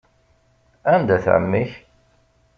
[0.93, 1.71] Anda-t ɛemmi-k?